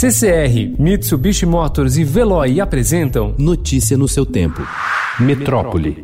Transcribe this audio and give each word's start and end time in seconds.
CCR, 0.00 0.78
Mitsubishi 0.78 1.44
Motors 1.44 1.96
e 1.96 2.04
Veloy 2.04 2.60
apresentam 2.60 3.34
Notícia 3.36 3.98
no 3.98 4.06
seu 4.06 4.24
tempo. 4.24 4.62
Metrópole. 5.18 6.00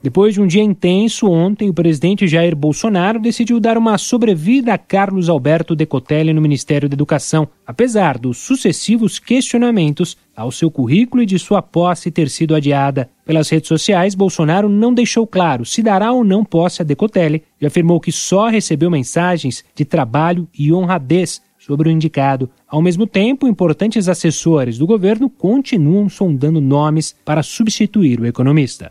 Depois 0.00 0.34
de 0.34 0.40
um 0.40 0.46
dia 0.46 0.62
intenso, 0.62 1.28
ontem 1.28 1.68
o 1.68 1.74
presidente 1.74 2.28
Jair 2.28 2.54
Bolsonaro 2.54 3.18
decidiu 3.18 3.58
dar 3.58 3.76
uma 3.76 3.98
sobrevida 3.98 4.74
a 4.74 4.78
Carlos 4.78 5.28
Alberto 5.28 5.74
Decotelli 5.74 6.32
no 6.32 6.40
Ministério 6.40 6.88
da 6.88 6.94
Educação, 6.94 7.48
apesar 7.66 8.16
dos 8.16 8.38
sucessivos 8.38 9.18
questionamentos 9.18 10.16
ao 10.36 10.52
seu 10.52 10.70
currículo 10.70 11.22
e 11.22 11.26
de 11.26 11.38
sua 11.38 11.62
posse 11.62 12.10
ter 12.10 12.28
sido 12.28 12.54
adiada. 12.54 13.08
Pelas 13.24 13.48
redes 13.48 13.68
sociais, 13.68 14.14
Bolsonaro 14.14 14.68
não 14.68 14.92
deixou 14.92 15.26
claro 15.26 15.64
se 15.64 15.82
dará 15.82 16.12
ou 16.12 16.22
não 16.22 16.44
posse 16.44 16.82
a 16.82 16.84
Decotelli 16.84 17.42
e 17.60 17.66
afirmou 17.66 17.98
que 17.98 18.12
só 18.12 18.48
recebeu 18.48 18.90
mensagens 18.90 19.64
de 19.74 19.84
trabalho 19.84 20.46
e 20.56 20.72
honradez 20.72 21.40
sobre 21.58 21.88
o 21.88 21.92
indicado. 21.92 22.48
Ao 22.68 22.82
mesmo 22.82 23.06
tempo, 23.06 23.48
importantes 23.48 24.08
assessores 24.08 24.78
do 24.78 24.86
governo 24.86 25.28
continuam 25.28 26.08
sondando 26.08 26.60
nomes 26.60 27.16
para 27.24 27.42
substituir 27.42 28.20
o 28.20 28.26
economista. 28.26 28.88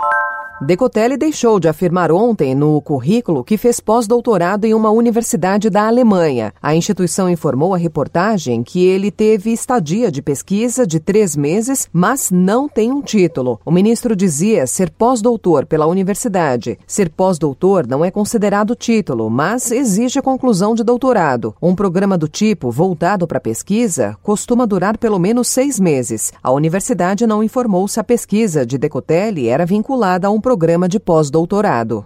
Decotelli 0.62 1.18
deixou 1.18 1.60
de 1.60 1.68
afirmar 1.68 2.14
ontem 2.14 2.56
no 2.56 2.82
currículo 2.82 3.44
que 3.44 3.58
fez 3.58 3.82
pós-doutorado 3.82 4.64
em 4.64 4.74
uma 4.74 4.90
universidade 4.90 5.70
da 5.70 5.86
Alemanha. 5.86 6.54
A 6.64 6.74
instituição 6.74 7.30
informou 7.30 7.74
à 7.74 7.78
reportagem 7.78 8.64
que 8.64 8.86
ele 8.86 9.12
teve 9.12 9.52
estadia 9.52 10.10
de 10.10 10.22
pesquisa 10.22 10.88
de 10.88 10.98
três 10.98 11.36
meses, 11.36 11.90
mas 11.92 12.32
não 12.32 12.70
tem 12.70 12.90
um 12.90 13.02
título. 13.02 13.60
O 13.66 13.72
ministro 13.72 14.16
dizia 14.16 14.66
ser 14.66 14.90
pós-doutor 14.92 15.66
pela 15.66 15.88
universidade. 15.88 16.80
Ser 16.88 17.10
pós-doutor 17.10 17.86
não 17.86 18.06
é 18.06 18.10
considerado 18.10 18.76
título, 18.76 19.30
mas 19.30 19.72
exige 19.72 20.22
conclusão 20.22 20.74
de 20.74 20.86
doutorado. 20.86 21.54
Um 21.62 21.76
programa 21.76 22.18
do 22.18 22.30
tipo, 22.30 22.72
voltado 22.72 23.28
para 23.28 23.42
pesquisa, 23.42 24.18
costuma 24.24 24.66
durar 24.66 24.98
pelo 24.98 25.20
menos 25.20 25.50
seis 25.50 25.78
meses. 25.78 26.32
A 26.42 26.50
universidade 26.50 27.28
não 27.28 27.44
informou 27.44 27.90
se 27.90 28.00
a 28.00 28.04
pesquisa 28.06 28.66
de 28.66 28.78
Decotelli 28.78 29.50
era 29.50 29.66
vinculada 29.66 30.28
a 30.28 30.32
um 30.32 30.45
programa 30.46 30.88
de 30.88 31.00
pós-doutorado. 31.00 32.04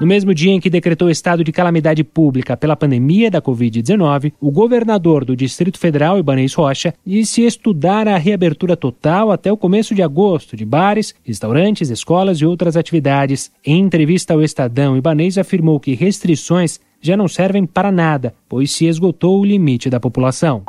No 0.00 0.06
mesmo 0.06 0.32
dia 0.32 0.50
em 0.50 0.58
que 0.58 0.70
decretou 0.70 1.10
estado 1.10 1.44
de 1.44 1.52
calamidade 1.52 2.02
pública 2.02 2.56
pela 2.56 2.74
pandemia 2.74 3.30
da 3.30 3.42
Covid-19, 3.42 4.32
o 4.40 4.50
governador 4.50 5.26
do 5.26 5.36
Distrito 5.36 5.78
Federal, 5.78 6.18
Ibanez 6.18 6.54
Rocha, 6.54 6.94
disse 7.04 7.42
estudar 7.42 8.08
a 8.08 8.16
reabertura 8.16 8.78
total 8.78 9.30
até 9.30 9.52
o 9.52 9.58
começo 9.58 9.94
de 9.94 10.02
agosto 10.02 10.56
de 10.56 10.64
bares, 10.64 11.14
restaurantes, 11.22 11.90
escolas 11.90 12.38
e 12.38 12.46
outras 12.46 12.78
atividades. 12.78 13.50
Em 13.62 13.78
entrevista 13.78 14.32
ao 14.32 14.42
Estadão, 14.42 14.96
Ibanez 14.96 15.36
afirmou 15.36 15.78
que 15.78 15.94
restrições 15.94 16.80
já 16.98 17.14
não 17.14 17.28
servem 17.28 17.66
para 17.66 17.92
nada, 17.92 18.32
pois 18.48 18.70
se 18.70 18.86
esgotou 18.86 19.38
o 19.38 19.44
limite 19.44 19.90
da 19.90 20.00
população. 20.00 20.64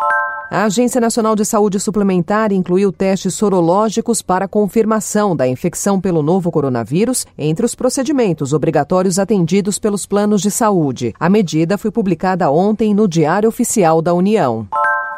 A 0.50 0.64
Agência 0.64 1.02
Nacional 1.02 1.36
de 1.36 1.44
Saúde 1.44 1.78
Suplementar 1.78 2.54
incluiu 2.54 2.90
testes 2.90 3.36
sorológicos 3.36 4.22
para 4.22 4.48
confirmação 4.48 5.36
da 5.36 5.46
infecção 5.46 6.00
pelo 6.00 6.24
novo 6.24 6.50
coronavírus 6.50 7.26
entre 7.38 7.66
os 7.66 7.76
procedimentos 7.76 8.54
obrigatórios 8.54 9.20
atendidos 9.20 9.78
pelos 9.78 10.06
planos 10.06 10.42
de 10.42 10.50
saúde. 10.50 11.14
A 11.20 11.30
medida 11.30 11.78
foi 11.78 11.92
publicada 11.92 12.50
ontem 12.50 12.94
no 12.94 13.10
Diário 13.10 13.50
Oficial 13.50 14.02
da 14.02 14.14
União. 14.14 14.66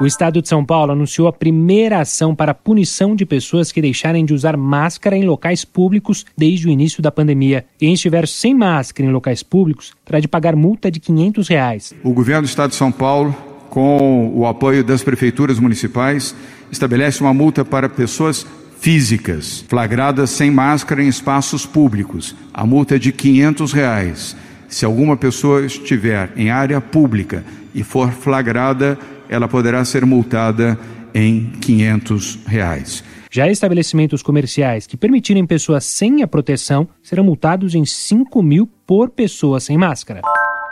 O 0.00 0.06
estado 0.06 0.42
de 0.42 0.48
São 0.48 0.64
Paulo 0.64 0.90
anunciou 0.90 1.28
a 1.28 1.32
primeira 1.32 2.00
ação 2.00 2.34
para 2.34 2.52
punição 2.52 3.14
de 3.14 3.24
pessoas 3.24 3.70
que 3.70 3.80
deixarem 3.80 4.24
de 4.24 4.34
usar 4.34 4.56
máscara 4.56 5.16
em 5.16 5.24
locais 5.24 5.64
públicos 5.64 6.26
desde 6.36 6.66
o 6.66 6.70
início 6.70 7.00
da 7.00 7.12
pandemia. 7.12 7.64
Quem 7.78 7.94
estiver 7.94 8.26
sem 8.26 8.54
máscara 8.54 9.08
em 9.08 9.12
locais 9.12 9.44
públicos 9.44 9.92
terá 10.04 10.18
de 10.18 10.26
pagar 10.26 10.56
multa 10.56 10.90
de 10.90 10.98
500 10.98 11.48
reais. 11.48 11.94
O 12.02 12.12
governo 12.12 12.42
do 12.42 12.48
estado 12.48 12.70
de 12.70 12.76
São 12.76 12.90
Paulo, 12.90 13.34
com 13.70 14.32
o 14.34 14.44
apoio 14.46 14.82
das 14.82 15.04
prefeituras 15.04 15.60
municipais, 15.60 16.34
estabelece 16.72 17.20
uma 17.20 17.32
multa 17.32 17.64
para 17.64 17.88
pessoas 17.88 18.44
físicas 18.80 19.64
flagradas 19.68 20.30
sem 20.30 20.50
máscara 20.50 21.04
em 21.04 21.08
espaços 21.08 21.64
públicos. 21.64 22.34
A 22.52 22.66
multa 22.66 22.96
é 22.96 22.98
de 22.98 23.12
500 23.12 23.72
reais. 23.72 24.36
Se 24.68 24.84
alguma 24.84 25.16
pessoa 25.16 25.64
estiver 25.64 26.32
em 26.36 26.50
área 26.50 26.80
pública 26.80 27.44
e 27.72 27.84
for 27.84 28.10
flagrada 28.10 28.98
ela 29.28 29.48
poderá 29.48 29.84
ser 29.84 30.04
multada 30.04 30.78
em 31.14 31.50
500 31.60 32.40
reais. 32.46 33.04
Já 33.30 33.48
estabelecimentos 33.48 34.22
comerciais 34.22 34.86
que 34.86 34.96
permitirem 34.96 35.46
pessoas 35.46 35.84
sem 35.84 36.22
a 36.22 36.26
proteção 36.26 36.88
serão 37.02 37.24
multados 37.24 37.74
em 37.74 37.84
5 37.84 38.42
mil 38.42 38.68
por 38.86 39.10
pessoa 39.10 39.58
sem 39.58 39.76
máscara. 39.76 40.20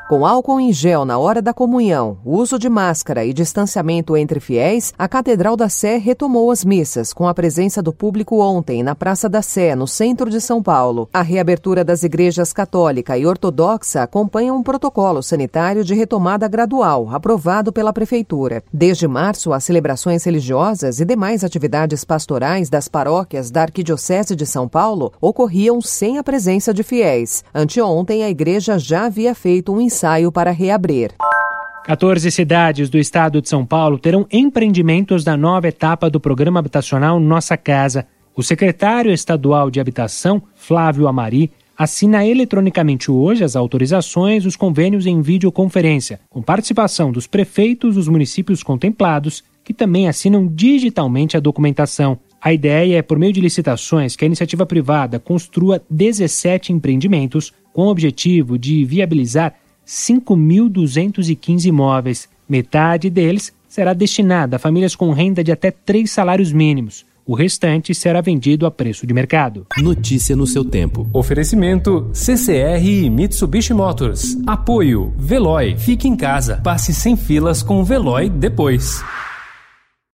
Com 0.08 0.26
álcool 0.26 0.60
em 0.60 0.72
gel 0.72 1.04
na 1.04 1.16
hora 1.16 1.40
da 1.40 1.54
comunhão, 1.54 2.18
uso 2.24 2.58
de 2.58 2.68
máscara 2.68 3.24
e 3.24 3.32
distanciamento 3.32 4.14
entre 4.16 4.40
fiéis, 4.40 4.92
a 4.98 5.08
Catedral 5.08 5.56
da 5.56 5.68
Sé 5.68 5.96
retomou 5.96 6.50
as 6.50 6.64
missas, 6.64 7.12
com 7.14 7.26
a 7.26 7.32
presença 7.32 7.80
do 7.80 7.92
público 7.92 8.38
ontem 8.40 8.82
na 8.82 8.94
Praça 8.94 9.28
da 9.28 9.40
Sé, 9.40 9.74
no 9.74 9.86
centro 9.86 10.28
de 10.28 10.40
São 10.40 10.62
Paulo. 10.62 11.08
A 11.14 11.22
reabertura 11.22 11.82
das 11.82 12.02
igrejas 12.02 12.52
católica 12.52 13.16
e 13.16 13.24
ortodoxa 13.24 14.02
acompanha 14.02 14.52
um 14.52 14.62
protocolo 14.62 15.22
sanitário 15.22 15.82
de 15.82 15.94
retomada 15.94 16.46
gradual, 16.46 17.08
aprovado 17.10 17.72
pela 17.72 17.92
Prefeitura. 17.92 18.62
Desde 18.72 19.08
março, 19.08 19.52
as 19.52 19.64
celebrações 19.64 20.24
religiosas 20.24 21.00
e 21.00 21.06
demais 21.06 21.42
atividades 21.42 22.04
pastorais 22.04 22.68
das 22.68 22.86
paróquias 22.86 23.50
da 23.50 23.62
Arquidiocese 23.62 24.36
de 24.36 24.44
São 24.44 24.68
Paulo 24.68 25.12
ocorriam 25.20 25.80
sem 25.80 26.18
a 26.18 26.24
presença 26.24 26.74
de 26.74 26.82
fiéis. 26.82 27.42
Anteontem, 27.54 28.24
a 28.24 28.28
igreja 28.28 28.78
já 28.78 29.06
havia 29.06 29.34
feito 29.34 29.72
um 29.72 29.80
ensaio 29.80 30.01
ensaio 30.02 30.32
para 30.32 30.50
reabrir. 30.50 31.12
14 31.84 32.30
cidades 32.30 32.90
do 32.90 32.98
estado 32.98 33.40
de 33.40 33.48
São 33.48 33.64
Paulo 33.64 33.98
terão 33.98 34.26
empreendimentos 34.32 35.24
da 35.24 35.36
nova 35.36 35.68
etapa 35.68 36.10
do 36.10 36.20
programa 36.20 36.60
habitacional 36.60 37.18
Nossa 37.20 37.56
Casa. 37.56 38.06
O 38.34 38.42
secretário 38.42 39.12
estadual 39.12 39.70
de 39.70 39.80
Habitação, 39.80 40.42
Flávio 40.54 41.06
Amari, 41.06 41.50
assina 41.76 42.26
eletronicamente 42.26 43.10
hoje 43.10 43.44
as 43.44 43.56
autorizações 43.56 44.44
dos 44.44 44.56
convênios 44.56 45.06
em 45.06 45.20
videoconferência, 45.20 46.20
com 46.30 46.42
participação 46.42 47.10
dos 47.10 47.26
prefeitos 47.26 47.94
dos 47.94 48.08
municípios 48.08 48.62
contemplados, 48.62 49.42
que 49.64 49.74
também 49.74 50.08
assinam 50.08 50.46
digitalmente 50.46 51.36
a 51.36 51.40
documentação. 51.40 52.18
A 52.40 52.52
ideia 52.52 52.98
é, 52.98 53.02
por 53.02 53.18
meio 53.18 53.32
de 53.32 53.40
licitações, 53.40 54.16
que 54.16 54.24
a 54.24 54.26
iniciativa 54.26 54.66
privada 54.66 55.18
construa 55.18 55.82
17 55.88 56.72
empreendimentos 56.72 57.52
com 57.72 57.82
o 57.82 57.90
objetivo 57.90 58.58
de 58.58 58.84
viabilizar 58.84 59.54
5.215 59.92 61.66
imóveis. 61.66 62.26
Metade 62.48 63.10
deles 63.10 63.52
será 63.68 63.92
destinada 63.92 64.56
a 64.56 64.58
famílias 64.58 64.96
com 64.96 65.12
renda 65.12 65.44
de 65.44 65.52
até 65.52 65.70
três 65.70 66.10
salários 66.10 66.50
mínimos. 66.50 67.04
O 67.24 67.34
restante 67.34 67.94
será 67.94 68.20
vendido 68.20 68.66
a 68.66 68.70
preço 68.70 69.06
de 69.06 69.14
mercado. 69.14 69.66
Notícia 69.78 70.34
no 70.34 70.46
seu 70.46 70.64
tempo. 70.64 71.08
Oferecimento 71.12 72.10
CCR 72.12 72.84
e 72.84 73.08
Mitsubishi 73.10 73.72
Motors. 73.72 74.36
Apoio 74.46 75.14
Veloy. 75.16 75.76
Fique 75.76 76.08
em 76.08 76.16
casa. 76.16 76.60
Passe 76.64 76.92
sem 76.92 77.14
filas 77.14 77.62
com 77.62 77.80
o 77.80 77.84
Veloy 77.84 78.28
depois. 78.28 79.04